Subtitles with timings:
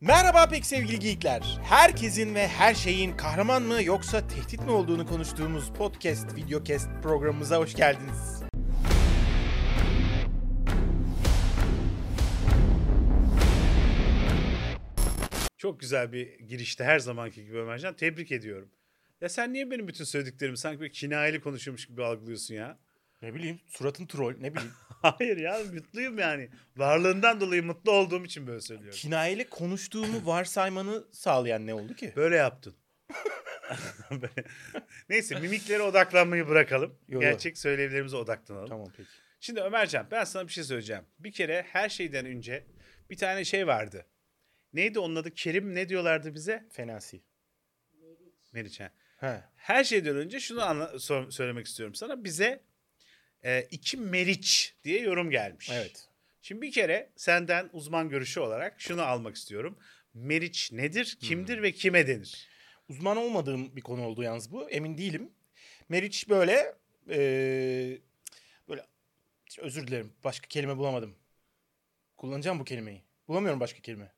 [0.00, 1.58] Merhaba pek sevgili geekler.
[1.62, 7.74] Herkesin ve her şeyin kahraman mı yoksa tehdit mi olduğunu konuştuğumuz podcast, videocast programımıza hoş
[7.74, 8.42] geldiniz.
[15.56, 17.96] Çok güzel bir girişte her zamanki gibi Ömercan.
[17.96, 18.68] Tebrik ediyorum.
[19.20, 22.78] Ya sen niye benim bütün söylediklerimi sanki böyle kinayeli konuşuyormuş gibi algılıyorsun ya?
[23.22, 24.72] Ne bileyim suratın troll ne bileyim.
[25.02, 26.50] Hayır ya mutluyum yani.
[26.76, 28.98] Varlığından dolayı mutlu olduğum için böyle söylüyorum.
[28.98, 32.12] Kinayeli konuştuğumu varsaymanı sağlayan ne oldu ki?
[32.16, 32.74] Böyle yaptın.
[35.08, 36.90] Neyse mimiklere odaklanmayı bırakalım.
[37.08, 37.20] Yo, yo.
[37.20, 38.68] Gerçek söylevlerimize odaklanalım.
[38.68, 39.08] Tamam peki.
[39.40, 41.04] Şimdi Ömercan ben sana bir şey söyleyeceğim.
[41.18, 42.66] Bir kere her şeyden önce
[43.10, 44.06] bir tane şey vardı.
[44.72, 45.34] Neydi onun adı?
[45.34, 46.66] Kerim ne diyorlardı bize?
[46.72, 47.22] Fenasi.
[48.52, 48.92] Meriç ha.
[49.16, 49.42] He.
[49.56, 52.24] Her şeyden önce şunu anla- so- söylemek istiyorum sana.
[52.24, 52.64] Bize
[53.44, 55.70] e, iki meriç diye yorum gelmiş.
[55.72, 56.08] Evet.
[56.42, 59.78] Şimdi bir kere senden uzman görüşü olarak şunu almak istiyorum.
[60.14, 62.48] Meriç nedir, kimdir ve kime denir?
[62.88, 64.70] Uzman olmadığım bir konu oldu yalnız bu.
[64.70, 65.30] Emin değilim.
[65.88, 66.74] Meriç böyle
[67.08, 67.98] eee,
[68.68, 68.86] böyle
[69.58, 70.12] özür dilerim.
[70.24, 71.14] Başka kelime bulamadım.
[72.16, 73.02] Kullanacağım bu kelimeyi.
[73.28, 74.12] Bulamıyorum başka kelime.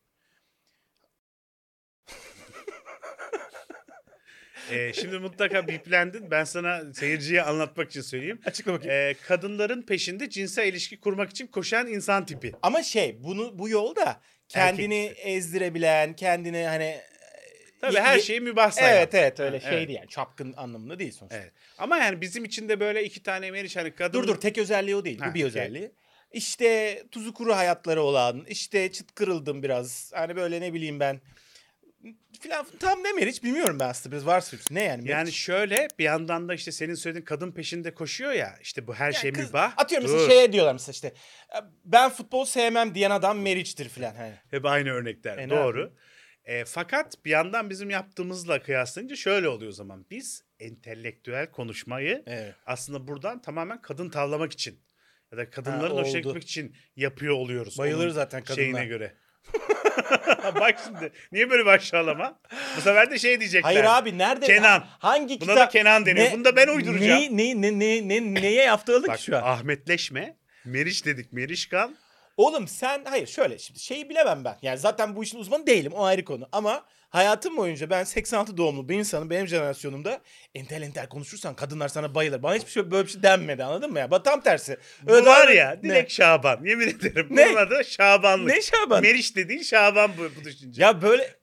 [4.71, 6.31] E, şimdi mutlaka biplendin.
[6.31, 8.41] Ben sana seyirciye anlatmak için söyleyeyim.
[8.45, 8.95] Açıkla bakayım.
[8.95, 12.53] E, kadınların peşinde cinsel ilişki kurmak için koşan insan tipi.
[12.63, 17.01] Ama şey bunu bu yolda kendini Erkek ezdirebilen, kendini hani
[17.81, 18.97] Tabii Ye- her şeyi mübah sayan.
[18.97, 19.89] Evet evet öyle Ha, şey evet.
[19.89, 21.37] değil yani çapkın anlamında değil sonuçta.
[21.37, 21.53] Evet.
[21.79, 24.19] Ama yani bizim için de böyle iki tane meriç hani kadın...
[24.23, 25.19] Dur dur tek özelliği o değil.
[25.19, 25.45] Ha, bu bir okey.
[25.45, 25.91] özelliği.
[26.33, 30.11] İşte tuzu kuru hayatları olan, işte çıt kırıldım biraz.
[30.15, 31.21] Hani böyle ne bileyim ben
[32.41, 35.11] filan tam ne meriç bilmiyorum ben aslında biraz varsa ne yani meriç?
[35.11, 39.07] Yani şöyle bir yandan da işte senin söylediğin kadın peşinde koşuyor ya işte bu her
[39.13, 39.73] Ya şey kız- mübah.
[39.77, 40.13] Atıyorum Dur.
[40.15, 41.13] mesela şeye diyorlar mesela işte
[41.85, 44.15] ben futbol sevmem diyen adam meriçtir filan.
[44.15, 44.35] Hani.
[44.51, 45.39] Hep aynı örnekler.
[45.39, 45.93] E, Doğru.
[46.45, 50.07] E, fakat bir yandan bizim yaptığımızla kıyaslayınca şöyle oluyor o zaman.
[50.11, 52.55] Biz entelektüel konuşmayı Evet.
[52.67, 54.81] aslında buradan tamamen kadın tavlamak için
[55.33, 57.79] ya da kadınların hoşuna gitmek için yapıyor oluyoruz.
[57.79, 58.57] Bayılır zaten kadınlar.
[58.63, 59.17] Şeyine göre.
[60.61, 62.39] Bak şimdi niye böyle bir aşağılama?
[62.77, 63.71] Bu sefer de şey diyecekler.
[63.71, 64.47] Hayır abi nerede?
[64.47, 64.85] Kenan.
[64.99, 65.57] Hangi Buna kitap?
[65.57, 66.33] da Kenan deniyor.
[66.33, 67.21] Bunu da ben uyduracağım.
[67.21, 68.63] Ne, ne, ne, ne, ne, neye
[69.09, 69.43] Bak ki şu an?
[69.43, 70.37] Ahmetleşme.
[70.65, 71.33] Meriç dedik.
[71.33, 71.97] Merişkan.
[72.41, 74.59] Oğlum sen hayır şöyle şimdi şeyi bilemem ben.
[74.63, 76.49] Yani zaten bu işin uzmanı değilim o ayrı konu.
[76.53, 80.21] Ama hayatım boyunca ben 86 doğumlu bir insanım benim jenerasyonumda
[80.55, 82.43] entel entel konuşursan kadınlar sana bayılır.
[82.43, 84.23] Bana hiçbir şey böyle bir şey denmedi anladın mı ya?
[84.23, 84.77] Tam tersi.
[85.03, 85.83] Bu var ya Ne?
[85.83, 86.65] direkt Şaban.
[86.65, 87.27] Yemin ederim.
[87.31, 87.47] Ne?
[87.49, 88.55] Bunun adı Şabanlık.
[88.55, 89.03] Ne Şaban?
[89.03, 90.83] Meriç dediğin Şaban bu, bu düşünce.
[90.83, 90.89] Ya.
[90.89, 91.41] Ya böyle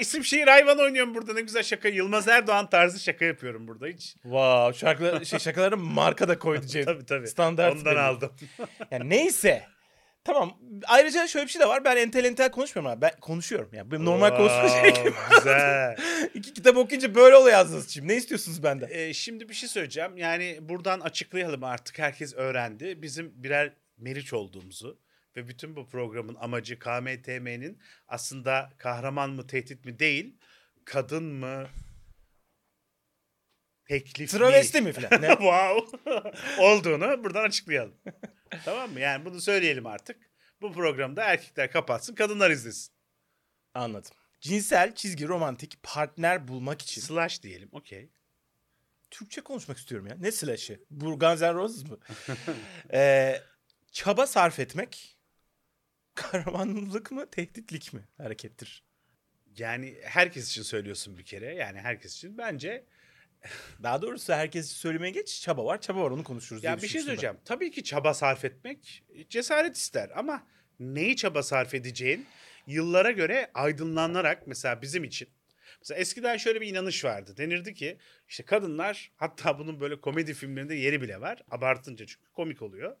[0.00, 1.88] isim şehir hayvan oynuyorum burada ne güzel şaka.
[1.88, 4.14] Yılmaz Erdoğan tarzı şaka yapıyorum burada hiç.
[4.22, 6.84] wow şarkılar şey şakalara marka da koydu Cem.
[6.86, 7.28] Tabii tabii.
[7.28, 8.00] Standart Ondan belli.
[8.00, 8.32] aldım.
[8.90, 9.73] Yani neyse.
[10.24, 10.58] Tamam.
[10.86, 11.84] Ayrıca şöyle bir şey de var.
[11.84, 13.00] Ben entel entel konuşmuyorum abi.
[13.02, 13.70] Ben konuşuyorum.
[13.72, 15.14] Yani benim normal konuşma Wow, şeklim.
[15.38, 15.96] Güzel.
[16.34, 18.08] İki kitap okuyunca böyle oluyor aslında şimdi.
[18.08, 18.88] Ne istiyorsunuz benden?
[18.90, 20.16] Ee, şimdi bir şey söyleyeceğim.
[20.16, 23.02] Yani buradan açıklayalım artık herkes öğrendi.
[23.02, 25.00] Bizim birer meriç olduğumuzu
[25.36, 30.38] ve bütün bu programın amacı KMTM'nin aslında kahraman mı tehdit mi değil,
[30.84, 31.66] kadın mı
[33.88, 34.86] teklif Travesti mi?
[34.86, 35.10] mi filan?
[35.22, 35.28] Ne?
[35.28, 35.98] wow
[36.58, 37.94] olduğunu buradan açıklayalım.
[38.64, 39.00] Tamam mı?
[39.00, 40.16] Yani bunu söyleyelim artık.
[40.60, 42.92] Bu programda erkekler kapatsın, kadınlar izlesin.
[43.74, 44.10] Anladım.
[44.40, 48.10] Cinsel, çizgi, romantik partner bulmak için Slash diyelim, okey.
[49.10, 50.16] Türkçe konuşmak istiyorum ya.
[50.20, 50.80] Ne slash'ı?
[50.90, 51.98] Bu Guns N' Roses mı?
[52.92, 53.40] Ee,
[53.92, 55.18] çaba sarf etmek
[56.14, 58.84] kahramanlık mı, tehditlik mi harekettir?
[59.56, 61.54] Yani herkes için söylüyorsun bir kere.
[61.54, 62.38] Yani herkes için.
[62.38, 62.84] Bence
[63.82, 65.40] Daha doğrusu herkes söylemeye geç.
[65.40, 66.62] Çaba var, çaba var onu konuşuruz.
[66.62, 67.16] diye Ya bir şey düşünmüştüm ben.
[67.16, 67.36] söyleyeceğim.
[67.44, 70.46] Tabii ki çaba sarf etmek cesaret ister ama
[70.80, 72.26] neyi çaba sarf edeceğin
[72.66, 75.28] yıllara göre aydınlanarak mesela bizim için.
[75.80, 77.36] Mesela eskiden şöyle bir inanış vardı.
[77.36, 81.42] Denirdi ki işte kadınlar hatta bunun böyle komedi filmlerinde yeri bile var.
[81.50, 82.96] Abartınca çünkü komik oluyor.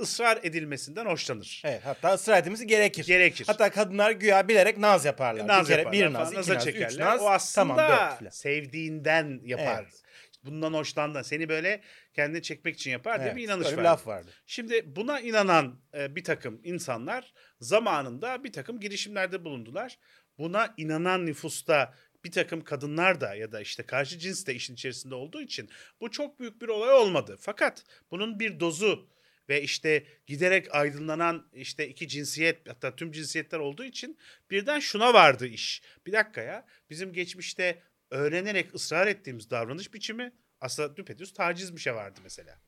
[0.00, 1.62] Israr edilmesinden hoşlanır.
[1.64, 3.06] Evet, hatta ısrar etmesi gerekir.
[3.06, 3.46] Gerekir.
[3.46, 5.46] Hatta kadınlar güya bilerek naz yaparlar.
[5.46, 6.90] naz bir kere yaparlar bir naz, iki naz, çekerler.
[6.90, 7.22] üç naz.
[7.22, 9.82] o aslında tamam, dört sevdiğinden yapar.
[9.82, 10.02] Evet.
[10.44, 11.80] Bundan hoşlandan seni böyle
[12.14, 13.82] kendine çekmek için yapar diye Evet, bir inanış böyle var.
[13.84, 14.30] bir laf vardı.
[14.46, 19.98] Şimdi buna inanan e, bir takım insanlar zamanında bir takım girişimlerde bulundular.
[20.38, 21.94] Buna inanan nüfusta
[22.24, 26.10] bir takım kadınlar da ya da işte karşı cins de işin içerisinde olduğu için bu
[26.10, 27.36] çok büyük bir olay olmadı.
[27.40, 29.08] Fakat bunun bir dozu
[29.48, 34.18] ve işte giderek aydınlanan işte iki cinsiyet hatta tüm cinsiyetler olduğu için
[34.50, 35.82] birden şuna vardı iş.
[36.06, 41.94] Bir dakika ya bizim geçmişte öğrenerek ısrar ettiğimiz davranış biçimi aslında düpedüz taciz bir şey
[41.94, 42.60] vardı mesela.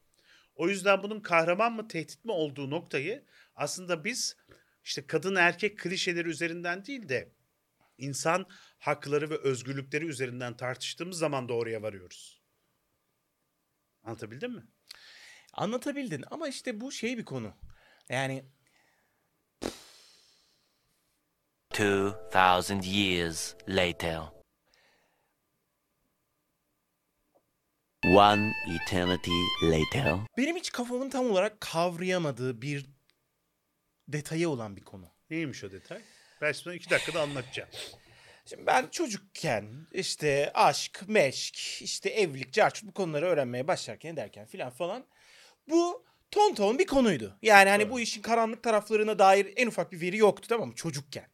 [0.54, 4.36] O yüzden bunun kahraman mı tehdit mi olduğu noktayı aslında biz
[4.84, 7.32] işte kadın erkek klişeleri üzerinden değil de
[7.98, 8.46] insan
[8.78, 12.42] hakları ve özgürlükleri üzerinden tartıştığımız zaman da oraya varıyoruz.
[14.02, 14.62] Anlatabildim mi?
[15.58, 17.52] Anlatabildin ama işte bu şey bir konu.
[18.08, 18.44] Yani
[21.74, 24.22] 2,000 years later.
[28.04, 29.30] One eternity
[29.62, 30.18] later.
[30.36, 32.86] benim hiç kafamın tam olarak kavrayamadığı bir
[34.08, 35.10] detayı olan bir konu.
[35.30, 36.00] Neymiş o detay?
[36.40, 37.70] Ben sana iki dakikada anlatacağım.
[38.46, 44.70] Şimdi ben çocukken işte aşk, meşk, işte evlilik, carçut bu konuları öğrenmeye başlarken derken filan
[44.70, 45.06] falan
[45.70, 47.38] bu ton ton bir konuydu.
[47.42, 47.92] Yani hani Evet.
[47.92, 51.26] bu işin karanlık taraflarına dair en ufak bir veri yoktu tamam mı çocukken.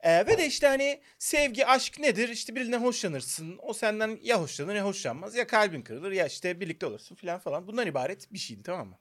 [0.00, 2.28] Ee, ve de işte hani sevgi, aşk nedir?
[2.28, 3.58] İşte birinden hoşlanırsın.
[3.62, 5.34] O senden ya hoşlanır ya hoşlanmaz.
[5.34, 7.66] Ya kalbin kırılır ya işte birlikte olursun filan falan.
[7.66, 8.98] Bundan ibaret bir şeydi tamam mı?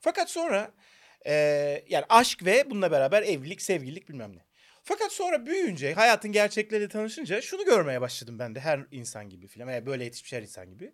[0.00, 0.70] Fakat sonra
[1.26, 1.32] e,
[1.88, 4.44] yani aşk ve bununla beraber evlilik, sevgililik bilmem ne.
[4.82, 9.68] Fakat sonra büyüyünce, hayatın gerçekleriyle tanışınca şunu görmeye başladım ben de her insan gibi filan.
[9.68, 10.92] veya böyle yetişmiş her insan gibi.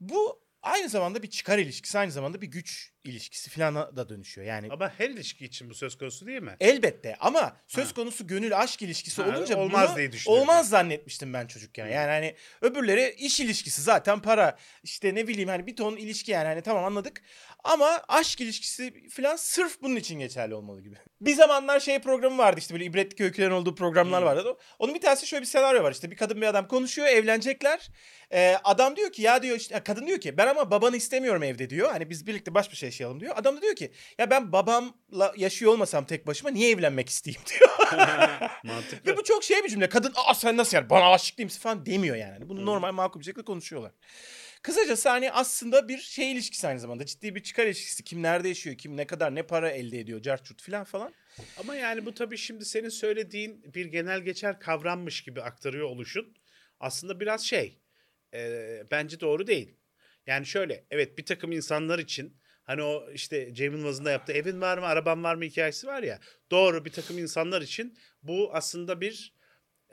[0.00, 4.46] Bu aynı zamanda bir çıkar ilişkisi, aynı zamanda bir güç ilişkisi filan da dönüşüyor.
[4.46, 6.56] Yani Ama her ilişki için bu söz konusu değil mi?
[6.60, 7.94] Elbette ama söz Ha.
[7.94, 10.42] konusu gönül aşk ilişkisi Ha, olunca olmaz bunu diye düşünüyorum.
[10.42, 11.86] olmaz zannetmiştim ben çocukken.
[11.86, 16.46] Yani hani öbürleri iş ilişkisi zaten para işte ne bileyim hani bir ton ilişki yani
[16.46, 17.22] hani tamam anladık.
[17.64, 20.96] Ama aşk ilişkisi falan sırf bunun için geçerli olmalı gibi.
[21.20, 24.26] Bir zamanlar şey programı vardı işte böyle ibretlik öykülerin olduğu programlar Hmm.
[24.26, 24.56] vardı.
[24.78, 27.88] Onun bir tanesi şöyle bir senaryo var işte bir kadın bir adam konuşuyor evlenecekler.
[28.32, 31.70] Ee, adam diyor ki ya diyor işte kadın diyor ki ben ama babanı istemiyorum evde
[31.70, 31.90] diyor.
[31.92, 33.34] Hani biz birlikte baş başa yaşayalım diyor.
[33.36, 37.70] Adam da diyor ki ya ben babamla yaşıyor olmasam tek başıma niye evlenmek isteyeyim diyor.
[38.64, 39.12] Mantıklı.
[39.12, 39.88] Ve bu çok şey bir cümle.
[39.88, 42.32] Kadın aa sen nasıl yani bana aşık değil misin falan demiyor yani.
[42.32, 43.92] Hani Bunu normal makul bir şekilde konuşuyorlar.
[44.64, 47.06] Kısacası hani aslında bir şey ilişkisi aynı zamanda.
[47.06, 48.04] Ciddi bir çıkar ilişkisi.
[48.04, 51.14] Kim nerede yaşıyor, kim ne kadar ne para elde ediyor, carçurt falan falan.
[51.58, 56.36] Ama yani bu tabii şimdi senin söylediğin bir genel geçer kavrammış gibi aktarıyor oluşun
[56.80, 57.78] aslında biraz şey
[58.34, 59.76] e, bence doğru değil.
[60.26, 64.60] Yani şöyle evet bir takım insanlar için hani o işte Cem Yılmaz'ın da yaptığı evin
[64.60, 66.20] var mı araban var mı hikayesi var ya
[66.50, 69.34] doğru bir takım insanlar için bu aslında bir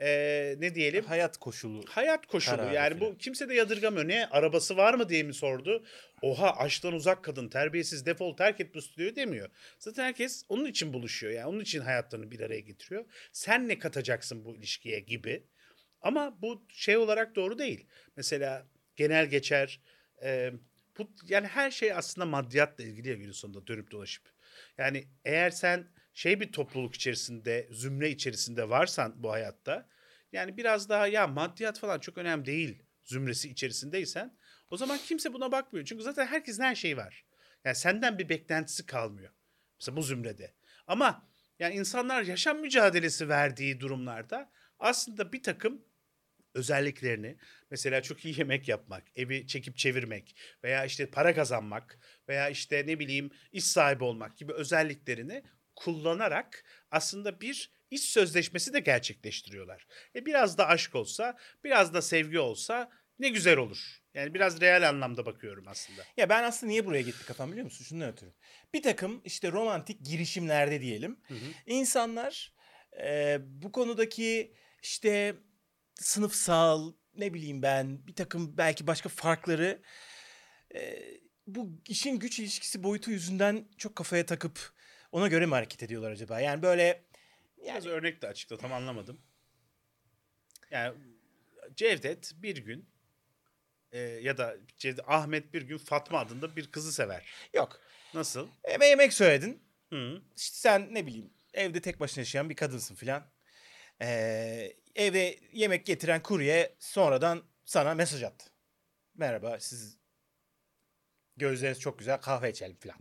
[0.00, 1.84] e, ne diyelim Hayat koşulu.
[1.88, 2.56] hayat koşulu.
[2.56, 3.12] Kararı yani filan.
[3.14, 4.08] bu kimse de yadırgamıyor.
[4.08, 5.84] Ne arabası var mı diye mi sordu?
[6.22, 9.48] Oha aşktan uzak kadın terbiyesiz defol terk et bu stüdyoyu demiyor.
[9.78, 11.32] Zaten herkes onun için buluşuyor.
[11.32, 13.04] Yani onun için hayatlarını bir araya getiriyor.
[13.32, 15.44] Sen ne katacaksın bu ilişkiye gibi.
[16.00, 17.86] Ama bu şey olarak doğru değil.
[18.16, 18.66] Mesela
[18.96, 19.80] genel geçer
[20.24, 20.52] e,
[20.98, 24.24] bu yani her şey aslında maddiyatla ilgili ya günün sonunda dönüp dolaşıp.
[24.78, 29.88] Yani eğer sen şey bir topluluk içerisinde, zümre içerisinde varsan bu hayatta
[30.32, 34.36] yani biraz daha ya maddiyat falan çok önemli değil zümresi içerisindeysen
[34.70, 35.86] o zaman kimse buna bakmıyor.
[35.86, 37.24] Çünkü zaten herkesin her şeyi var.
[37.64, 39.32] Yani senden bir beklentisi kalmıyor.
[39.80, 40.54] Mesela bu zümrede.
[40.86, 41.28] Ama
[41.58, 45.84] yani insanlar yaşam mücadelesi verdiği durumlarda aslında bir takım
[46.54, 47.36] özelliklerini
[47.70, 51.98] mesela çok iyi yemek yapmak, evi çekip çevirmek veya işte para kazanmak
[52.28, 55.42] veya işte ne bileyim iş sahibi olmak gibi özelliklerini
[55.76, 59.86] kullanarak aslında bir iş sözleşmesi de gerçekleştiriyorlar.
[60.16, 64.02] E biraz da aşk olsa, biraz da sevgi olsa ne güzel olur.
[64.14, 66.02] Yani biraz real anlamda bakıyorum aslında.
[66.16, 67.84] Ya ben aslında niye buraya gitti kafam biliyor musun?
[67.84, 68.32] Şundan ötürü.
[68.74, 71.20] Bir takım işte romantik girişimlerde diyelim.
[71.66, 72.52] insanlar
[73.02, 75.36] e, bu konudaki işte
[75.94, 79.82] sınıfsal ne bileyim ben bir takım belki başka farkları
[80.74, 80.98] e,
[81.46, 84.72] bu işin güç ilişkisi boyutu yüzünden çok kafaya takıp
[85.12, 86.40] ona göre mi hareket ediyorlar acaba?
[86.40, 87.04] Yani böyle
[87.62, 89.20] Biraz örnek de açıkla tam anlamadım.
[90.70, 90.94] Yani
[91.76, 92.88] Cevdet bir gün
[93.92, 97.26] e, ya da Cevdet, Ahmet bir gün Fatma adında bir kızı sever.
[97.54, 97.80] yok.
[98.14, 98.48] Nasıl?
[98.64, 99.62] Eve yemek söyledin.
[99.90, 100.22] Hı.
[100.36, 103.30] İşte sen ne bileyim evde tek başına yaşayan bir kadınsın filan.
[104.02, 108.50] Ee, eve yemek getiren kurye sonradan sana mesaj attı.
[109.14, 109.98] Merhaba siz
[111.36, 112.98] gözleriniz çok güzel kahve içelim filan.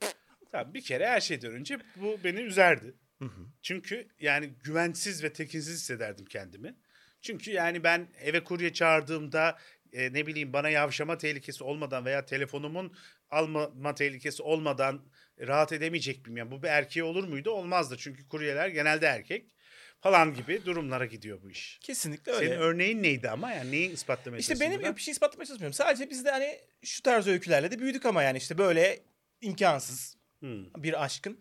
[0.51, 2.93] Tamam, bir kere her şeyden önce bu beni üzerdi.
[3.19, 3.47] Hı hı.
[3.61, 6.75] Çünkü yani güvensiz ve tekinsiz hissederdim kendimi.
[7.21, 9.57] Çünkü yani ben eve kurye çağırdığımda
[9.93, 12.95] e, ne bileyim bana yavşama tehlikesi olmadan veya telefonumun
[13.29, 15.05] alma tehlikesi olmadan
[15.39, 16.37] rahat edemeyecek miyim?
[16.37, 17.51] Yani bu bir erkeğe olur muydu?
[17.51, 17.97] Olmazdı.
[17.97, 19.51] Çünkü kuryeler genelde erkek
[19.99, 21.79] falan gibi durumlara gidiyor bu iş.
[21.81, 22.47] Kesinlikle öyle.
[22.47, 25.73] Senin örneğin neydi ama yani neyi ispatlamaya işte benim yok bir şey ispatlamaya çalışmıyorum.
[25.73, 28.99] Sadece biz de hani şu tarz öykülerle de büyüdük ama yani işte böyle
[29.41, 30.65] imkansız Hmm.
[30.83, 31.39] bir aşkın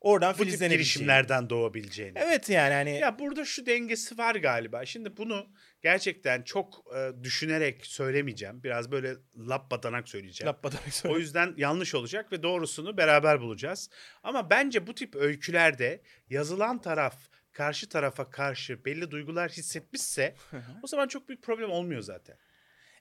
[0.00, 2.18] oradan Bu tip girişimlerden doğabileceğini.
[2.18, 4.86] Evet yani hani Ya burada şu dengesi var galiba.
[4.86, 5.46] Şimdi bunu
[5.82, 8.62] gerçekten çok e, düşünerek söylemeyeceğim.
[8.62, 10.48] Biraz böyle lap badanak söyleyeceğim.
[10.48, 13.90] lapmadan O yüzden yanlış olacak ve doğrusunu beraber bulacağız.
[14.22, 17.16] Ama bence bu tip öykülerde yazılan taraf
[17.52, 20.34] karşı tarafa karşı belli duygular hissetmişse
[20.82, 22.36] o zaman çok büyük problem olmuyor zaten.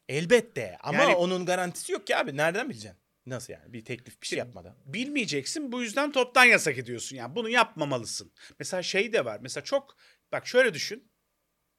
[0.10, 2.38] Elbette ama Yani- onun garantisi yok ki abi.
[2.38, 3.00] Nereden bileceksin?
[3.26, 3.74] Nasıl yani?
[3.74, 4.78] Bir teklif bir şey yapmadan.
[4.86, 7.16] Bilmeyeceksin bu yüzden toptan yasak ediyorsun.
[7.16, 8.32] Yani bunu yapmamalısın.
[8.60, 9.40] Mesela şey de var.
[9.42, 9.98] Mesela çok
[10.32, 11.12] bak şöyle düşün.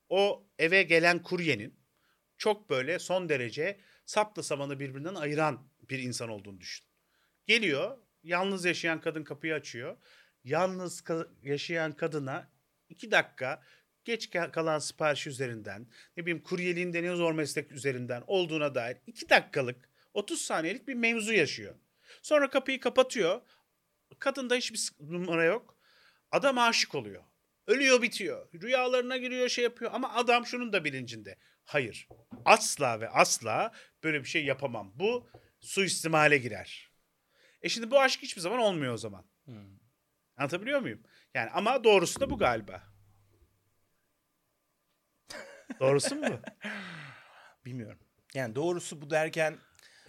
[0.08, 1.80] O eve gelen kuryenin
[2.38, 6.86] çok böyle son derece sapla samanı birbirinden ayıran bir insan olduğunu düşün.
[7.46, 9.96] Geliyor, yalnız yaşayan kadın kapıyı açıyor.
[10.44, 12.52] Yalnız ka- yaşayan kadına
[12.88, 13.62] iki dakika
[14.04, 19.28] geç ka- kalan sipariş üzerinden, ne bileyim kuryeliğin ne zor meslek üzerinden olduğuna dair iki
[19.28, 21.74] dakikalık, 30 saniyelik bir mevzu yaşıyor.
[22.22, 23.40] Sonra kapıyı kapatıyor.
[24.18, 25.78] Kadında hiçbir numara yok.
[26.30, 27.24] Adam aşık oluyor.
[27.66, 28.48] Ölüyor bitiyor.
[28.62, 31.38] Rüyalarına giriyor şey yapıyor ama adam şunun da bilincinde.
[31.64, 32.08] Hayır.
[32.44, 33.72] Asla ve asla
[34.04, 34.92] böyle bir şey yapamam.
[34.94, 36.90] Bu suistimale girer.
[37.62, 39.26] E şimdi bu aşk hiçbir zaman olmuyor o zaman.
[40.36, 41.02] Anlatabiliyor muyum?
[41.34, 42.82] Yani ama doğrusu da bu galiba.
[45.80, 46.40] Doğrusu mu?
[47.64, 47.98] Bilmiyorum.
[48.34, 49.58] Yani doğrusu bu derken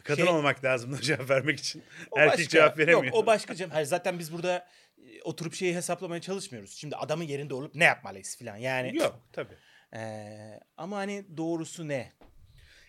[0.03, 1.84] Kadın Şey- olmak lazım cevap vermek için.
[2.17, 2.50] Erkek başka.
[2.50, 3.03] cevap veremiyor.
[3.03, 3.74] Yok o başka cevap.
[3.74, 4.67] Hayır, zaten biz burada
[4.98, 6.72] e, oturup şeyi hesaplamaya çalışmıyoruz.
[6.77, 8.58] Şimdi adamın yerinde olup ne yapmalıyız falan.
[8.58, 9.53] Yani Yok tabii.
[9.93, 12.13] Eee, ama hani doğrusu ne?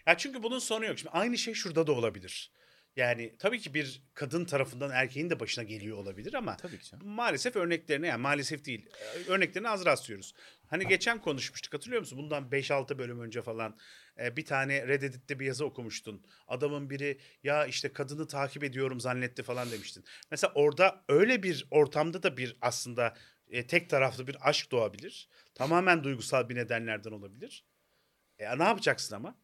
[0.06, 0.98] Ya çünkü bunun sonu yok.
[0.98, 2.50] Şimdi aynı şey şurada da olabilir.
[2.96, 7.08] Yani tabii ki bir kadın tarafından erkeğin de başına geliyor olabilir ama Tabii ki canım.
[7.08, 8.86] maalesef örneklerine yani maalesef değil.
[9.28, 10.34] Örneklerine az rastlıyoruz.
[10.66, 12.18] Hani geçen konuşmuştuk hatırlıyor musun?
[12.18, 13.76] Bundan 5-6 bölüm önce falan
[14.18, 16.26] bir tane Reddit'te bir yazı okumuştun.
[16.48, 20.04] Adamın biri ya işte kadını takip ediyorum zannetti falan demiştin.
[20.30, 23.14] Mesela orada öyle bir ortamda da bir aslında
[23.48, 25.28] e, tek taraflı bir aşk doğabilir.
[25.54, 27.64] Tamamen duygusal bir nedenlerden olabilir.
[28.38, 29.38] E, ne yapacaksın ama?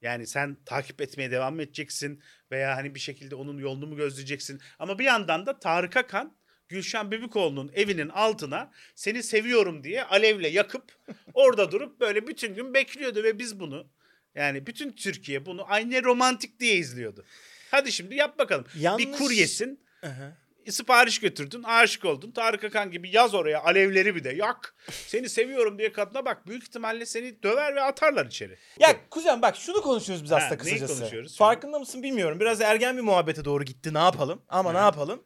[0.00, 4.60] Yani sen takip etmeye devam edeceksin veya hani bir şekilde onun yolunu mu gözleyeceksin?
[4.78, 6.36] Ama bir yandan da Tarık Akan
[6.68, 10.84] Gülşen Bebikoğlu'nun evinin altına seni seviyorum diye alevle yakıp
[11.34, 13.86] orada durup böyle bütün gün bekliyordu ve biz bunu
[14.34, 17.24] yani bütün Türkiye bunu aynı romantik diye izliyordu.
[17.70, 18.64] Hadi şimdi yap bakalım.
[18.74, 20.32] Bir Yanlış- kuryesin Aha.
[20.70, 22.30] sipariş götürdün, aşık oldun.
[22.30, 24.74] Tarık Akan gibi yaz oraya alevleri bir de yak.
[25.06, 28.56] Seni seviyorum diye kadına bak büyük ihtimalle seni döver ve atarlar içeri.
[28.78, 31.00] Ya kuzen bak şunu konuşuyoruz biz Ha, aslında neyi kısacası.
[31.00, 31.36] konuşuyoruz?
[31.36, 32.40] Farkında mısın bilmiyorum.
[32.40, 33.94] Biraz ergen bir muhabbete doğru gitti.
[33.94, 34.42] Ne yapalım?
[34.48, 34.82] Ama ne Hı.
[34.82, 35.22] yapalım?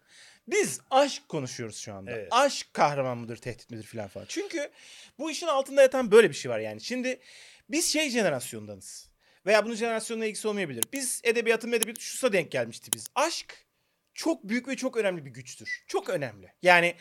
[0.48, 2.10] Biz aşk konuşuyoruz şu anda.
[2.10, 2.28] Evet.
[2.30, 4.26] Aşk kahraman mıdır, tehdit midir filan falan.
[4.28, 4.70] Çünkü
[5.18, 6.80] bu işin altında yatan böyle bir şey var yani.
[6.80, 7.20] Şimdi
[7.70, 9.10] biz şey jenerasyondanız.
[9.46, 10.84] Veya bunun jenerasyonla ilgisi olmayabilir.
[10.92, 13.06] Biz edebiyatın edebiyatı şusa denk gelmişti biz.
[13.14, 13.66] Aşk
[14.14, 15.84] çok büyük ve çok önemli bir güçtür.
[15.86, 16.52] Çok önemli.
[16.62, 16.94] Yani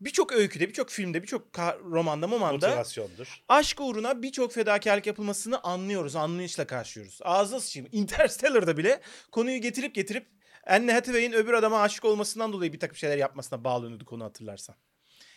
[0.00, 3.42] birçok öyküde, birçok filmde, birçok romanda, momanda Motivasyondur.
[3.48, 7.18] aşk uğruna birçok fedakarlık yapılmasını anlıyoruz, anlayışla karşılıyoruz.
[7.22, 7.88] Ağzına sıçayım.
[7.92, 9.00] Interstellar'da bile
[9.32, 10.26] konuyu getirip getirip
[10.66, 14.76] Anne Hathaway'in öbür adama aşık olmasından dolayı bir takım şeyler yapmasına bağlanıyordu konu hatırlarsan.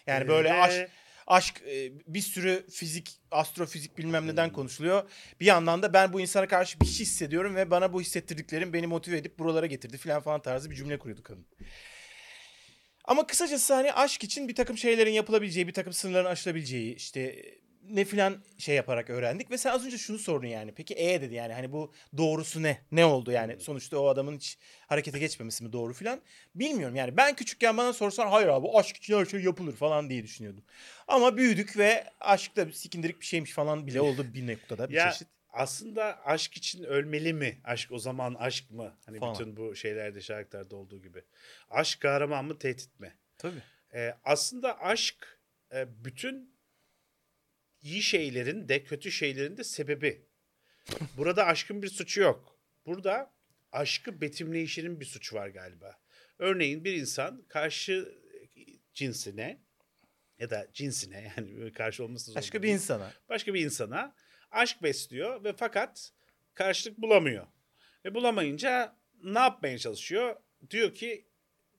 [0.07, 0.89] Yani böyle Ee, aşk
[1.27, 5.09] aşk e, bir sürü fizik, astrofizik bilmem neden konuşuluyor.
[5.39, 8.88] Bir yandan da ben bu insana karşı bir şey hissediyorum ve bana bu hissettirdiklerim beni
[8.88, 11.48] motive edip buralara getirdi filan falan tarzı bir cümle kuruyordu kadın.
[13.05, 17.45] Ama kısacası hani aşk için bir takım şeylerin yapılabileceği, bir takım sınırların aşılabileceği işte
[17.89, 19.51] ne filan şey yaparak öğrendik.
[19.51, 20.74] Ve sen az önce şunu sordun yani.
[20.75, 22.81] Peki E dedi yani hani bu doğrusu ne?
[22.91, 23.60] Ne oldu yani?
[23.60, 26.22] Sonuçta o adamın hiç harekete geçmemesi mi doğru filan?
[26.55, 27.17] Bilmiyorum yani.
[27.17, 30.63] Ben küçükken bana sorsan hayır abi aşk için her şey yapılır falan diye düşünüyordum.
[31.08, 35.12] Ama büyüdük ve aşk da sikindirik bir şeymiş falan bile oldu bir noktada bir ya
[35.12, 35.27] çeşit.
[35.50, 37.58] aslında aşk için ölmeli mi?
[37.63, 38.93] Aşk o zaman aşk mı?
[39.05, 39.34] Hani Falan.
[39.34, 41.24] bütün bu şeylerde şarkılarda olduğu gibi.
[41.69, 43.13] Aşk kahraman mı tehdit mi?
[43.38, 43.62] Tabii.
[43.93, 45.39] Ee, aslında aşk
[45.88, 46.59] bütün
[47.81, 50.25] iyi şeylerin de kötü şeylerin de sebebi.
[51.17, 52.59] Burada aşkın bir suçu yok.
[52.86, 53.33] Burada
[53.71, 56.00] aşkı betimleyişinin bir suçu var galiba.
[56.39, 58.19] Örneğin bir insan karşı
[58.93, 59.62] cinsine
[60.39, 62.74] ya da cinsine yani karşı olması Başka bir değil.
[62.74, 63.13] insana.
[63.29, 64.15] başka bir insana
[64.51, 66.12] aşk besliyor ve fakat
[66.53, 67.48] karşılık bulamıyor.
[68.05, 70.36] Ve bulamayınca ne yapmaya çalışıyor?
[70.69, 71.28] Diyor ki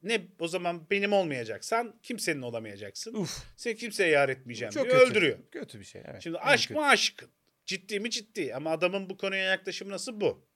[0.02, 3.14] ne o zaman benim olmayacaksan kimsenin olamayacaksın.
[3.14, 3.44] Uf.
[3.56, 4.98] Seni kimseye yar etmeyeceğim Çok diyor.
[4.98, 5.10] kötü.
[5.10, 5.38] Öldürüyor.
[5.50, 6.02] Kötü bir şey.
[6.06, 6.22] Evet.
[6.22, 6.80] Şimdi aşk kötü.
[6.80, 7.24] mı aşk?
[7.66, 10.46] Ciddi mi ciddi ama adamın bu konuya yaklaşımı nasıl bu?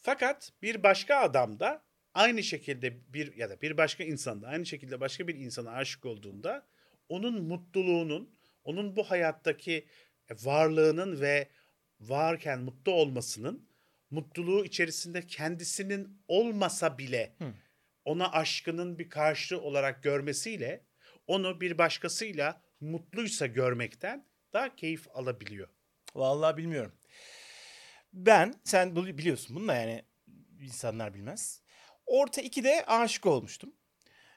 [0.00, 1.82] Fakat bir başka adam da
[2.14, 6.06] aynı şekilde bir ya da bir başka insan da aynı şekilde başka bir insana aşık
[6.06, 6.66] olduğunda
[7.08, 8.30] onun mutluluğunun,
[8.64, 9.86] onun bu hayattaki
[10.30, 11.48] varlığının ve
[12.00, 13.68] varken mutlu olmasının
[14.10, 17.44] mutluluğu içerisinde kendisinin olmasa bile Hı.
[18.04, 20.84] Ona aşkının bir karşılığı olarak görmesiyle
[21.26, 25.68] onu bir başkasıyla mutluysa görmekten daha keyif alabiliyor.
[26.14, 26.92] Vallahi bilmiyorum.
[28.12, 30.04] Ben sen biliyorsun bunu da yani
[30.60, 31.62] insanlar bilmez.
[32.06, 33.74] Orta 2'de aşık olmuştum.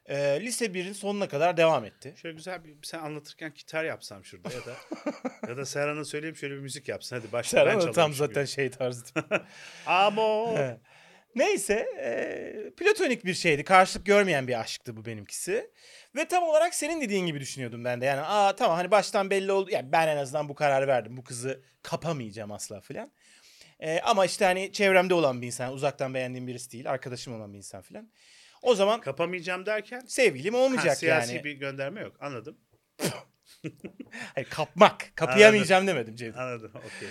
[0.05, 2.13] Ee, lise 1'in sonuna kadar devam etti.
[2.17, 4.75] Şöyle güzel bir sen anlatırken gitar yapsam şurada ya da
[5.50, 7.15] ya da Serhan'a söyleyeyim şöyle bir müzik yapsın.
[7.15, 9.03] Hadi başla ben Serhan çalayım tam zaten şey tarzı.
[9.86, 10.58] Amo.
[11.36, 13.63] Neyse e, platonik bir şeydi.
[13.63, 15.72] Karşılık görmeyen bir aşktı bu benimkisi.
[16.16, 18.06] Ve tam olarak senin dediğin gibi düşünüyordum ben de.
[18.06, 19.72] Yani aa tamam hani baştan belli oldu.
[19.72, 21.18] Yani ben en azından bu kararı verdim.
[21.18, 23.12] Bu kızı kapamayacağım asla filan.
[23.80, 25.74] E, ama işte hani çevremde olan bir insan.
[25.74, 26.92] Uzaktan beğendiğim birisi değil.
[26.92, 28.12] Arkadaşım olan bir insan filan.
[28.62, 31.44] O zaman Kapamayacağım derken sevgilim ha, olmayacak siyasi yani.
[31.44, 32.16] bir gönderme yok.
[32.20, 32.58] Anladım.
[34.36, 35.12] Hayır, kapmak.
[35.16, 36.34] Kapayamayacağım demedim Cem.
[36.38, 36.72] Anladım.
[36.75, 37.10] Okey.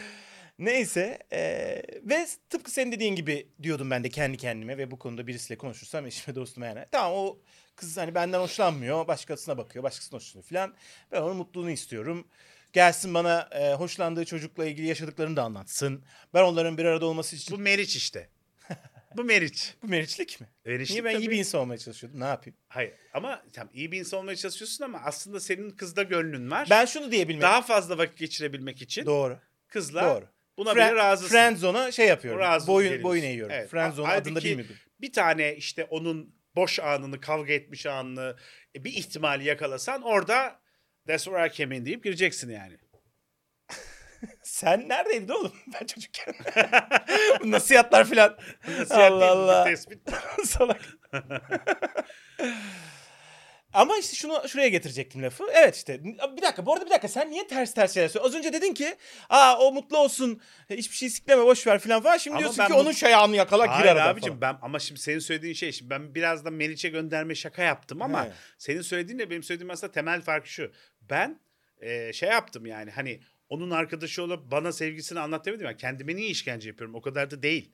[0.58, 5.26] Neyse eee, ve tıpkı senin dediğin gibi diyordum ben de kendi kendime ve bu konuda
[5.26, 6.84] birisiyle konuşursam eşime dostuma yani.
[6.92, 7.38] Tamam o
[7.76, 10.74] kız hani benden hoşlanmıyor başkasına bakıyor başkasına hoşlanıyor falan.
[11.12, 12.28] Ben onun mutluluğunu istiyorum.
[12.72, 16.04] Gelsin bana eee, hoşlandığı çocukla ilgili yaşadıklarını da anlatsın.
[16.34, 17.54] Ben onların bir arada olması için...
[17.54, 18.28] Bu Bu, Meriç işte.
[19.16, 19.74] Bu Meriç.
[19.82, 20.48] meriçlik mi?
[20.64, 21.30] Meriçlik Niye ben iyi tabii.
[21.34, 22.56] bir insan olmaya çalışıyordum ne yapayım?
[22.68, 26.66] Hayır ama tam iyi bir insan olmaya çalışıyorsun ama aslında senin kızda gönlün var.
[26.70, 27.42] Ben şunu diyebilmek...
[27.42, 29.38] daha fazla vakit geçirebilmek için Doğru.
[29.68, 30.26] kızla Doğru.
[30.56, 31.28] Buna Fren- bile razısın.
[31.30, 32.40] Friendzone'a şey yapıyorum.
[32.40, 33.10] Razı boyun, geliyorsun.
[33.10, 33.54] boyun eğiyorum.
[33.54, 33.70] Evet.
[33.70, 34.76] Friendzone Halbuki adında bilmiyordum.
[35.00, 38.36] bir tane işte onun boş anını, kavga etmiş anını
[38.76, 40.60] e, bir ihtimali yakalasan orada
[41.06, 42.76] that's where I came in deyip gireceksin yani.
[44.42, 46.34] Sen neredeydin oğlum ben çocukken?
[47.42, 48.38] Bu nasihatlar filan.
[48.68, 49.64] Nasihat Allah Allah.
[49.64, 50.00] Tespit.
[50.44, 50.80] Salak.
[53.74, 55.44] Ama işte şunu şuraya getirecektim lafı.
[55.52, 58.38] Evet işte bir dakika bu arada bir dakika sen niye ters ters şeyler söylüyorsun?
[58.38, 58.96] Az önce dedin ki
[59.28, 62.16] aa o mutlu olsun hiçbir şey sikleme boş ver filan falan.
[62.16, 64.40] Şimdi Ama diyorsun ki bu- onun şayağını yakala gir Hayır abicim falan.
[64.40, 68.24] ben ama şimdi senin söylediğin şey şimdi ben biraz da Meriç'e gönderme şaka yaptım ama
[68.24, 68.32] He.
[68.58, 70.72] senin söylediğinle benim söylediğim aslında temel fark şu.
[71.00, 71.40] Ben
[71.80, 76.28] e, şey yaptım yani hani onun arkadaşı olup bana sevgisini anlat demedim ya kendime niye
[76.28, 77.72] işkence yapıyorum o kadar da değil.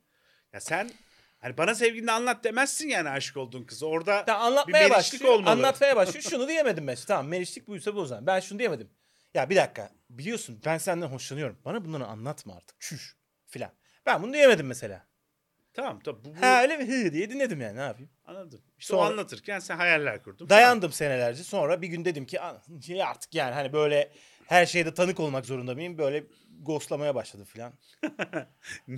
[0.53, 0.91] Ya sen
[1.39, 3.87] hani bana sevgilini anlat demezsin yani aşık olduğun kızı.
[3.87, 5.35] Orada Tamam, anlatmaya bir meriçlik başlıyor.
[5.35, 5.51] olmalı.
[5.53, 6.23] Anlatmaya başlıyor.
[6.31, 6.97] Şunu diyemedim ben.
[7.07, 8.27] Tamam meriçlik buysa bu o zaman.
[8.27, 8.91] Ben şunu diyemedim.
[9.35, 9.91] Ya bir dakika.
[10.11, 11.59] Biliyorsun ben senden hoşlanıyorum.
[11.65, 12.81] Bana bunları anlatma artık.
[12.81, 13.17] Çüş
[13.47, 13.71] filan.
[14.07, 15.07] Ben bunu diyemedim mesela.
[15.75, 16.85] Tamam tamam bu, bu- Ha öyle mi?
[17.07, 18.11] Hı diye dinledim yani ne yapayım.
[18.27, 18.63] anladım.
[18.79, 20.49] İşte o Sonra- anlatırken sen hayaller kurdun.
[20.49, 21.43] Dayandım senelerce.
[21.45, 24.13] Sonra bir gün dedim ki "Aa, şey artık yani hani böyle
[24.47, 25.99] her şeyde tanık olmak zorunda mıyım?
[25.99, 26.25] Böyle
[26.63, 27.73] ghostlamaya başladı filan.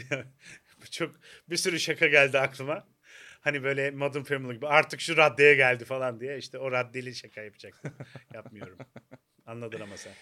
[0.90, 2.86] Çok bir sürü şaka geldi aklıma.
[3.40, 7.42] Hani böyle Modern Family gibi artık şu raddeye geldi falan diye işte o raddeli şaka
[7.42, 7.92] yapacaktım.
[8.34, 8.78] Yapmıyorum.
[9.50, 10.12] Anladın ama sen.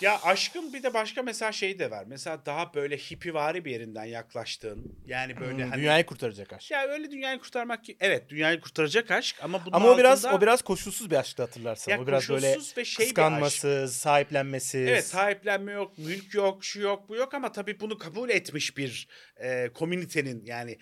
[0.00, 2.04] Ya aşkın bir de başka mesela şey de var.
[2.08, 4.98] Mesela daha böyle hippivari bir yerinden yaklaştığın.
[5.06, 6.70] Yani böyle Hmm, hani Dünyayı kurtaracak aşk.
[6.70, 10.36] ya öyle dünyayı kurtarmak ki evet dünyayı kurtaracak aşk ama bunun Ama o biraz altında-
[10.36, 11.92] o biraz koşulsuz bir aşktı hatırlarsan.
[11.92, 14.88] Ya o biraz böyle ve şey kıskanmasız, sahiplenmesiz.
[14.88, 19.08] Evet sahiplenme yok, mülk yok, şu yok, bu yok ama tabii bunu kabul etmiş bir
[19.36, 20.78] e, komünitenin yani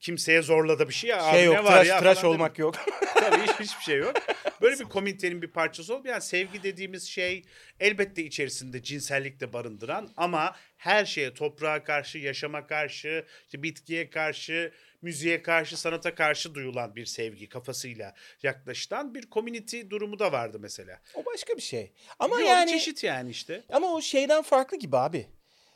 [0.00, 1.20] kimseye zorla da bir şey ya.
[1.20, 2.74] şey abi yok, ne var tıraş, ya tıraş olmak yok.
[3.14, 4.16] Tabii hiç, hiçbir şey yok.
[4.60, 6.04] Böyle bir komünitenin bir parçası ol.
[6.04, 7.44] Yani sevgi dediğimiz şey
[7.80, 14.72] elbette içerisinde cinsellik de barındıran ama her şeye toprağa karşı, yaşama karşı, işte bitkiye karşı,
[15.02, 21.00] müziğe karşı, sanata karşı duyulan bir sevgi kafasıyla yaklaşılan bir community durumu da vardı mesela.
[21.14, 21.92] o başka bir şey.
[22.18, 23.64] Ama Yok, yani çeşit yani işte.
[23.72, 25.26] Ama o şeyden farklı gibi abi.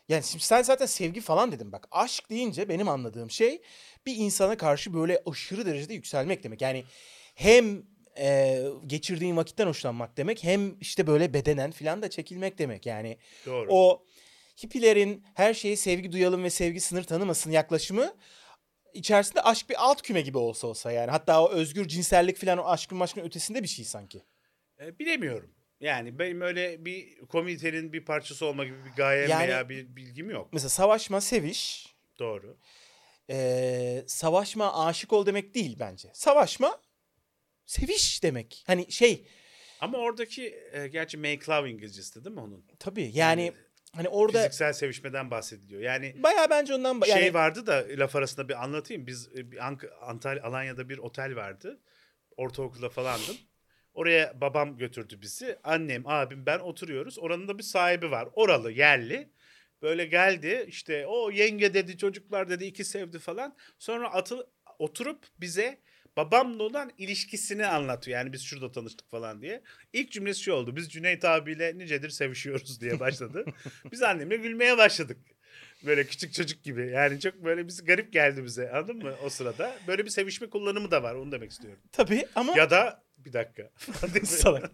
[0.09, 1.89] Yani şimdi sen zaten sevgi falan dedin bak.
[1.91, 3.63] Aşk deyince benim anladığım şey
[4.07, 6.63] bir insana karşı böyle aşırı derecede yükselmek demek.
[6.63, 6.85] Yani
[7.35, 12.87] hem e, geçirdiğin vakitten hoşlanmak demek hem işte böyle bedenen falan da çekilmek demek.
[12.87, 13.67] Yani Doğru.
[13.71, 14.05] o
[14.65, 18.15] hippilerin her şeye sevgi duyalım ve sevgi sınır tanımasın yaklaşımı
[18.95, 21.11] içerisinde aşk bir alt küme gibi olsa olsa yani.
[21.11, 24.23] Hatta o özgür cinsellik falan o aşkın maşkın ötesinde bir şey sanki.
[24.81, 25.51] E, bilemiyorum.
[25.81, 30.31] Yani benim öyle bir komünitenin bir parçası olma gibi bir gayem Yani- veya bir bilgim
[30.31, 30.49] yok.
[30.53, 32.57] Mesela savaşma, seviş, Doğru.
[33.31, 36.09] Ee, savaşma aşık ol demek değil bence.
[36.13, 36.81] Savaşma
[37.67, 38.65] seviş demek.
[38.67, 39.27] Hani şey
[39.81, 42.65] Ama oradaki e, gerçi make love İngilizcesi değil mi onun?
[42.79, 43.53] tabii yani
[43.93, 45.83] hani orada Fiziksel sevişmeden bahsediliyor.
[45.83, 49.07] Yani bayağı bence ondan ba- yani şey vardı da laf arasında bir anlatayım.
[49.07, 51.81] Biz e, bir Ank- Antalya Alanya'da bir otel vardı.
[52.37, 53.37] Ortaokulda falandım.
[53.95, 55.59] Oraya babam götürdü bizi.
[55.65, 57.19] Annem, abim, ben oturuyoruz.
[57.19, 58.29] Oranın da bir sahibi var.
[58.33, 59.29] Oralı, yerli.
[59.83, 63.57] Böyle geldi işte o yenge dedi çocuklar dedi iki sevdi falan.
[63.79, 64.47] Sonra atı,
[64.79, 65.79] oturup bize
[66.17, 68.19] babamla olan ilişkisini anlatıyor.
[68.19, 69.63] Yani biz şurada tanıştık falan diye.
[69.93, 70.77] İlk cümlesi şu oldu.
[70.77, 73.45] Biz Cüneyt abiyle nicedir sevişiyoruz diye başladı.
[73.93, 75.19] biz annemle gülmeye başladık.
[75.87, 76.91] Böyle küçük çocuk gibi.
[76.91, 78.71] Yani çok böyle biz garip geldi bize.
[78.71, 79.77] Anladın mı o sırada?
[79.87, 81.15] Böyle bir sevişme kullanımı da var.
[81.15, 81.81] Onu demek istiyorum.
[81.93, 83.71] tabii ama Ya da bir dakika.
[84.25, 84.71] salak.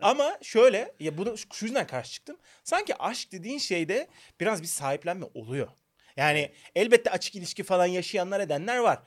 [0.00, 2.36] Ama şöyle ya bunu şu yüzden karşı çıktım.
[2.64, 4.08] Sanki aşk dediğin şeyde
[4.40, 5.68] biraz bir sahiplenme oluyor.
[6.16, 8.98] Yani elbette açık ilişki falan yaşayanlar edenler var.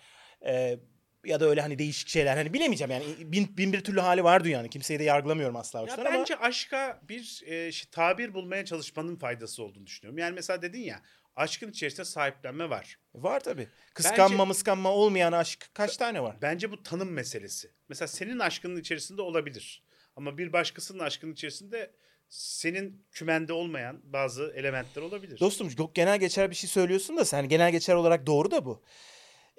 [0.45, 0.79] Ee,
[1.25, 2.37] Ya da öyle hani değişik şeyler.
[2.37, 3.05] Hani bilemeyeceğim yani.
[3.19, 4.67] Bin, bin bir türlü hali var dünyanın.
[4.67, 5.79] Kimseyi de yargılamıyorum asla.
[5.79, 10.17] Ya yüzden ama bence aşka bir e, şey, tabir bulmaya çalışmanın faydası olduğunu düşünüyorum.
[10.17, 11.01] Yani mesela dedin ya
[11.35, 12.99] aşkın içerisinde sahiplenme var.
[13.15, 13.67] var tabii.
[13.93, 16.37] Kıskanma mıskanma olmayan aşk kaç tane var?
[16.41, 17.71] Bence bu tanım meselesi.
[17.89, 19.83] Mesela senin aşkının içerisinde olabilir.
[20.15, 21.91] Ama bir başkasının aşkının içerisinde
[22.29, 25.39] senin kümende olmayan bazı elementler olabilir.
[25.39, 28.83] Dostum çok genel geçer bir şey söylüyorsun da sen genel geçer olarak doğru da bu.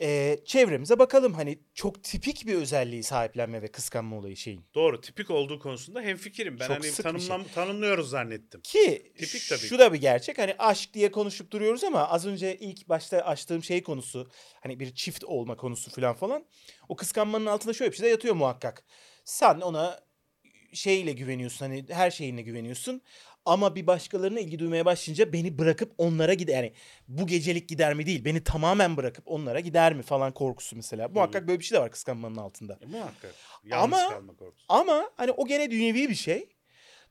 [0.00, 4.64] Ee, çevremize bakalım hani çok tipik bir özelliği sahiplenme ve kıskanma olayı şeyin.
[4.74, 6.60] Doğru tipik olduğu konusunda hemfikirim.
[6.60, 7.02] Ben Çok hani bir şey.
[7.02, 8.60] tanımlam tanımlıyoruz zannettim.
[8.60, 12.56] Ki Tipik tabii şu da bir gerçek hani aşk diye konuşup duruyoruz ama az önce
[12.56, 14.30] ilk başta açtığım şey konusu
[14.62, 16.46] hani bir çift olma konusu falan falan.
[16.88, 18.84] O kıskanmanın altında şöyle bir şey de yatıyor muhakkak.
[19.24, 20.00] Sen ona
[20.72, 23.02] şeyle güveniyorsun hani her şeyinle güveniyorsun.
[23.46, 26.54] Ama bir başkalarına ilgi duymaya başlayınca beni bırakıp onlara gider.
[26.56, 26.72] Yani
[27.08, 28.24] bu gecelik gider mi değil.
[28.24, 31.08] Beni tamamen bırakıp onlara gider mi falan korkusu mesela.
[31.08, 32.78] Muhakkak böyle bir şey de var kıskanmanın altında.
[32.82, 33.34] E, muhakkak.
[33.64, 34.66] Yalnız Ama- kalma korkusu.
[34.68, 36.48] Ama hani o gene dünyevi bir şey.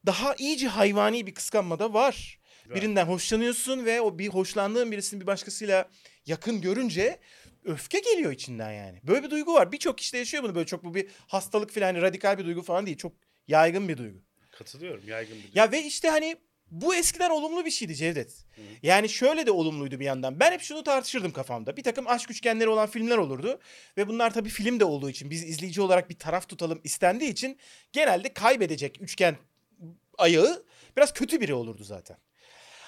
[0.06, 2.40] Daha iyice hayvani bir kıskanma da var.
[2.68, 2.76] Var.
[2.76, 5.90] Birinden hoşlanıyorsun ve o bir hoşlandığın birisini bir başkasıyla
[6.26, 7.20] yakın görünce
[7.66, 9.00] öfke geliyor içinden yani.
[9.04, 9.72] Böyle bir duygu var.
[9.72, 12.86] Birçok kişide yaşıyor bunu böyle çok bu bir hastalık falan hani radikal bir duygu falan
[12.86, 12.98] değil.
[12.98, 13.14] Çok
[13.48, 14.20] yaygın bir duygu.
[14.58, 15.52] Katılıyorum yaygın bir durum.
[15.56, 16.38] Ya ve işte hani
[16.72, 18.46] bu eskiden olumlu bir şeydi Cevdet.
[18.84, 20.40] Yani şöyle de olumluydu bir yandan.
[20.40, 21.78] Ben hep şunu tartışırdım kafamda.
[21.78, 23.60] Bir takım aşk üçgenleri olan filmler olurdu.
[23.98, 27.58] Ve bunlar tabii film de olduğu için biz izleyici olarak bir taraf tutalım istendiği için
[27.92, 29.38] genelde kaybedecek üçgen
[30.18, 30.64] ayağı
[30.98, 32.18] biraz kötü biri olurdu zaten.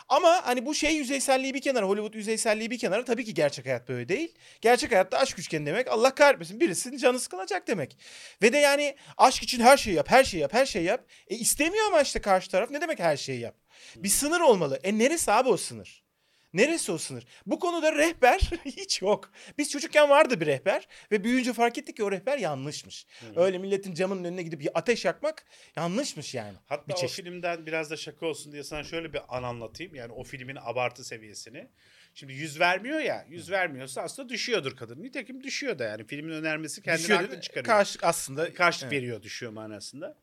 [0.10, 3.89] Ama hani bu şey yüzeyselliği bir kenara, Hollywood yüzeyselliği bir kenara tabii ki gerçek hayat
[3.89, 4.36] böyle değil.
[4.62, 7.98] Gerçek hayatta aşk üçgeni demek Allah kahretmesin birisinin canı sıkılacak demek.
[8.41, 11.06] Ve de yani aşk için her şeyi yap, her şeyi yap, her şeyi yap.
[11.28, 13.56] E istemiyor ama işte karşı taraf ne demek her şeyi yap?
[13.96, 14.80] Bir sınır olmalı.
[14.84, 16.07] E neresi abi o sınır?
[16.53, 17.25] Neresi o sınır?
[17.45, 19.31] Bu konuda rehber hiç yok.
[19.57, 23.05] Biz çocukken vardı bir rehber ve büyüyünce fark ettik ki o rehber yanlışmış.
[23.36, 26.57] Öyle milletin camının önüne gidip bir ateş yakmak yanlışmış yani.
[26.65, 27.25] Hatta bir o çeşit.
[27.25, 29.95] filmden biraz da şaka olsun diye sana şöyle bir an anlatayım.
[29.95, 31.67] Yani o filmin abartı seviyesini.
[32.13, 33.25] Şimdi yüz vermiyor ya.
[33.29, 35.03] Yüz vermiyorsa aslında düşüyordur kadın.
[35.03, 36.07] Nitekim düşüyor da yani.
[36.07, 37.65] Filmin önermesi kendini haklı çıkarıyor.
[37.65, 39.01] Karşı aslında Karşılık Evet.
[39.01, 40.17] veriyor düşüyor manasında.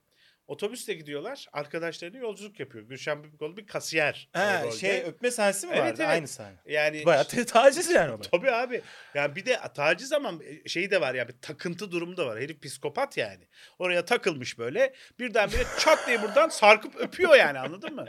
[0.46, 1.46] Otobüsle gidiyorlar.
[1.52, 2.85] Arkadaşlarıyla yolculuk yapıyor.
[2.85, 4.28] Gülşen Bubikoğlu bir kasiyer.
[4.37, 4.76] rolde.
[4.76, 5.96] şey öpme sahnesi mi Evet, vardı?
[6.02, 6.11] evet.
[6.11, 6.57] Aynı sahne.
[6.66, 8.20] yani Bayağı te- taciz yani o.
[8.20, 8.83] Tabii abi.
[9.14, 10.33] Yani bir de taciz ama
[10.66, 12.40] şeyi de var ya bir takıntı durumu da var.
[12.40, 13.48] Herif psikopat yani.
[13.78, 14.94] Oraya takılmış böyle.
[15.18, 18.07] Birdenbire çat diye buradan sarkıp öpüyor yani anladın mı?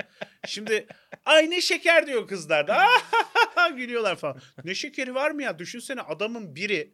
[0.47, 0.87] Şimdi
[1.25, 2.85] ay ne şeker diyor kızlar da.
[3.75, 4.41] Gülüyorlar falan.
[4.63, 5.59] Ne şekeri var mı ya?
[5.59, 6.93] Düşünsene adamın biri.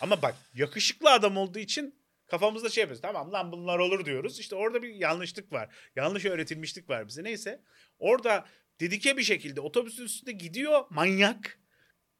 [0.00, 2.03] Ama bak yakışıklı adam olduğu için
[2.34, 3.02] kafamızda şey yapıyoruz.
[3.02, 4.40] Tamam lan bunlar olur diyoruz.
[4.40, 5.74] İşte orada bir yanlışlık var.
[5.96, 7.24] Yanlış öğretilmişlik var bize.
[7.24, 7.60] Neyse.
[7.98, 8.46] Orada
[8.80, 11.58] dedike bir şekilde otobüsün üstünde gidiyor manyak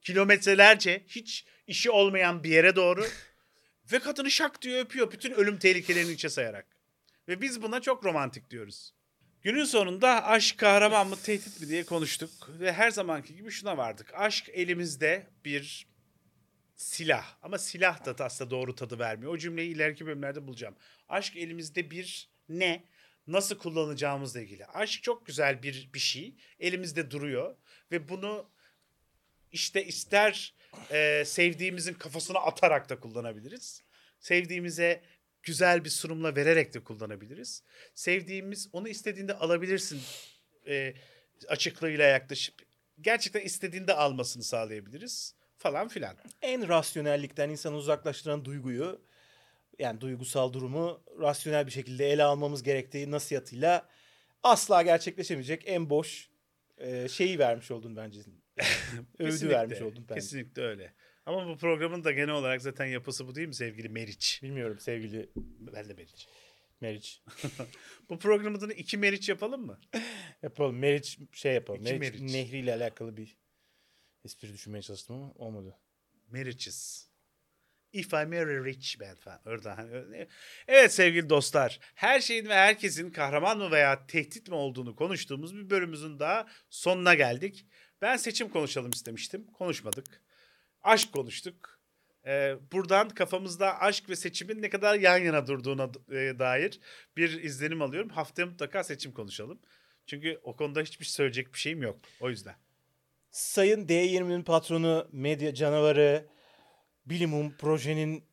[0.00, 3.06] kilometrelerce hiç işi olmayan bir yere doğru
[3.92, 6.66] ve kadını şak diye öpüyor bütün ölüm tehlikelerini içe sayarak.
[7.28, 8.94] Ve biz buna çok romantik diyoruz.
[9.42, 14.14] Günün sonunda aşk kahraman mı tehdit mi diye konuştuk ve her zamanki gibi şuna vardık.
[14.14, 15.86] Aşk elimizde bir
[16.76, 19.32] silah ama silah da aslında doğru tadı vermiyor.
[19.32, 20.76] O cümleyi ileriki bölümlerde bulacağım.
[21.08, 22.84] Aşk elimizde bir ne?
[23.26, 24.66] Nasıl kullanacağımızla ilgili.
[24.66, 26.34] Aşk çok güzel bir bir şey.
[26.58, 27.56] Elimizde duruyor
[27.90, 28.50] ve bunu
[29.52, 30.54] işte ister
[30.90, 33.82] e, sevdiğimizin kafasına atarak da kullanabiliriz.
[34.20, 35.02] Sevdiğimize
[35.42, 37.62] güzel bir sunumla vererek de kullanabiliriz.
[37.94, 40.00] Sevdiğimiz onu istediğinde alabilirsin
[40.66, 40.94] e,
[41.48, 42.54] açıklığıyla yaklaşıp
[43.00, 46.16] gerçekten istediğinde almasını sağlayabiliriz falan filan.
[46.42, 49.00] En rasyonellikten insanı uzaklaştıran duyguyu
[49.78, 53.88] yani duygusal durumu rasyonel bir şekilde ele almamız gerektiği nasihatıyla
[54.42, 56.30] asla gerçekleşemeyecek en boş
[56.78, 58.20] e, şeyi vermiş oldun bence.
[59.18, 60.20] Övdü vermiş oldun bence.
[60.20, 60.92] Kesinlikle öyle.
[61.26, 64.40] Ama bu programın da genel olarak zaten yapısı bu değil mi sevgili Meriç?
[64.42, 66.28] Bilmiyorum sevgili Ben de Meriç.
[66.80, 67.22] Meriç.
[68.10, 69.80] Bu programın adını iki Meriç yapalım mı?
[70.42, 70.78] Yapalım.
[70.78, 71.80] Meriç şey yapalım.
[71.82, 72.34] İki Meriç, Meriç.
[72.34, 73.36] nehriyle alakalı bir
[74.24, 75.78] espri düşünmeye çalıştım ama olmadı.
[76.30, 77.10] Meriç'iz.
[77.92, 79.40] If I marry rich man falan.
[79.46, 80.28] Orada hani
[80.68, 81.80] Evet sevgili dostlar.
[81.94, 87.14] Her şeyin ve herkesin kahraman mı veya tehdit mi olduğunu konuştuğumuz bir bölümümüzün daha sonuna
[87.14, 87.66] geldik.
[88.02, 89.46] Ben seçim konuşalım istemiştim.
[89.46, 90.22] Konuşmadık.
[90.82, 91.80] Aşk konuştuk.
[92.26, 96.80] Ee, buradan kafamızda aşk ve seçimin ne kadar yan yana durduğuna e, dair
[97.16, 98.08] bir izlenim alıyorum.
[98.08, 99.60] Haftaya mutlaka seçim konuşalım.
[100.06, 102.00] Çünkü o konuda hiçbir söyleyecek bir şeyim yok.
[102.20, 102.63] O yüzden.
[103.34, 106.26] Sayın D20'nin patronu, medya canavarı,
[107.06, 108.24] Bilimum projenin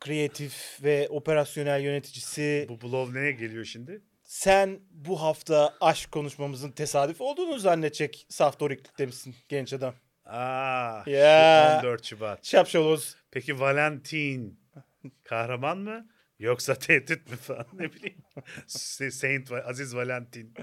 [0.00, 2.66] kreatif ve operasyonel yöneticisi.
[2.68, 4.02] Bu blow neye geliyor şimdi?
[4.24, 9.94] Sen bu hafta aşk konuşmamızın tesadüf olduğunu zannedecek saf doriklikte misin genç adam?
[10.24, 11.78] Aa, şu Ya.
[11.84, 12.46] 14 Şubat.
[12.46, 13.16] Şapşaloz.
[13.30, 14.60] Peki Valentin
[15.24, 16.08] Kahraman mı?
[16.38, 18.22] Yoksa tehdit mi falan ne bileyim.
[19.10, 20.54] Saint Aziz Valentin.